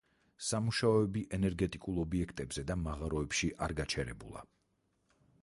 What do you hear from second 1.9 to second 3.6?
ობიექტებზე და მაღაროებში